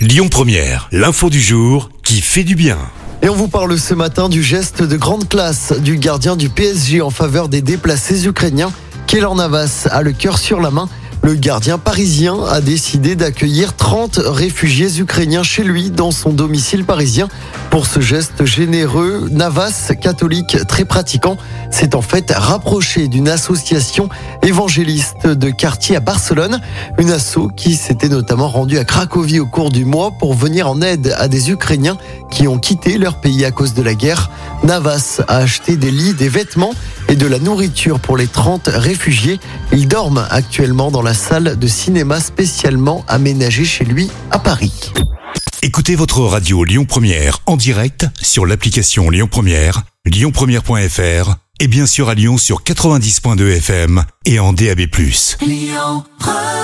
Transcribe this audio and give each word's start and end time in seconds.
Lyon 0.00 0.28
Première, 0.30 0.88
l'info 0.92 1.28
du 1.28 1.42
jour 1.42 1.90
qui 2.02 2.22
fait 2.22 2.42
du 2.42 2.54
bien. 2.54 2.78
Et 3.20 3.28
on 3.28 3.34
vous 3.34 3.48
parle 3.48 3.78
ce 3.78 3.92
matin 3.92 4.30
du 4.30 4.42
geste 4.42 4.82
de 4.82 4.96
grande 4.96 5.28
classe 5.28 5.74
du 5.78 5.98
gardien 5.98 6.36
du 6.36 6.48
PSG 6.48 7.02
en 7.02 7.10
faveur 7.10 7.50
des 7.50 7.60
déplacés 7.60 8.26
ukrainiens. 8.26 8.72
Keller 9.06 9.28
Navas 9.36 9.88
a 9.90 10.00
le 10.00 10.12
cœur 10.12 10.38
sur 10.38 10.58
la 10.58 10.70
main. 10.70 10.88
Le 11.22 11.34
gardien 11.34 11.76
parisien 11.76 12.42
a 12.44 12.62
décidé 12.62 13.14
d'accueillir 13.14 13.76
30 13.76 14.20
réfugiés 14.24 14.98
ukrainiens 14.98 15.42
chez 15.42 15.62
lui 15.62 15.90
dans 15.90 16.12
son 16.12 16.30
domicile 16.30 16.84
parisien. 16.84 17.28
Pour 17.68 17.86
ce 17.86 18.00
geste 18.00 18.46
généreux, 18.46 19.28
Navas, 19.30 19.92
catholique 20.00 20.56
très 20.66 20.86
pratiquant, 20.86 21.36
s'est 21.70 21.94
en 21.94 22.00
fait 22.00 22.32
rapproché 22.34 23.06
d'une 23.06 23.28
association 23.28 24.08
évangéliste 24.42 25.26
de 25.26 25.50
quartier 25.50 25.96
à 25.96 26.00
Barcelone, 26.00 26.58
une 26.98 27.10
asso 27.10 27.50
qui 27.54 27.76
s'était 27.76 28.08
notamment 28.08 28.48
rendue 28.48 28.78
à 28.78 28.84
Cracovie 28.84 29.40
au 29.40 29.46
cours 29.46 29.70
du 29.70 29.84
mois 29.84 30.12
pour 30.18 30.32
venir 30.32 30.68
en 30.68 30.80
aide 30.80 31.14
à 31.18 31.28
des 31.28 31.50
Ukrainiens 31.50 31.98
qui 32.30 32.48
ont 32.48 32.58
quitté 32.58 32.96
leur 32.96 33.20
pays 33.20 33.44
à 33.44 33.50
cause 33.50 33.74
de 33.74 33.82
la 33.82 33.94
guerre. 33.94 34.30
Navas 34.64 35.20
a 35.28 35.36
acheté 35.36 35.76
des 35.76 35.90
lits, 35.90 36.14
des 36.14 36.28
vêtements 36.28 36.74
et 37.08 37.16
de 37.16 37.26
la 37.26 37.38
nourriture 37.38 37.98
pour 37.98 38.16
les 38.16 38.26
30 38.26 38.68
réfugiés. 38.72 39.40
Ils 39.72 39.88
dorment 39.88 40.26
actuellement 40.30 40.90
dans 40.90 41.02
la 41.02 41.14
salle 41.14 41.58
de 41.58 41.66
cinéma 41.66 42.20
spécialement 42.20 43.04
aménagée 43.08 43.64
chez 43.64 43.84
lui 43.84 44.10
à 44.30 44.38
Paris. 44.38 44.92
Écoutez 45.62 45.94
votre 45.94 46.20
radio 46.20 46.64
Lyon 46.64 46.84
Première 46.84 47.38
en 47.46 47.56
direct 47.56 48.06
sur 48.20 48.46
l'application 48.46 49.10
Lyon 49.10 49.28
Première, 49.30 49.82
lyonpremière.fr 50.06 51.34
et 51.60 51.68
bien 51.68 51.86
sûr 51.86 52.08
à 52.08 52.14
Lyon 52.14 52.38
sur 52.38 52.62
90.2 52.62 53.56
FM 53.56 54.04
et 54.24 54.38
en 54.38 54.52
DAB+. 54.52 54.80
Lyon 55.42 56.04
Première 56.18 56.59